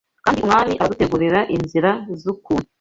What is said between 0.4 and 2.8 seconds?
Umwami aradutegurira inzira z’ukuntu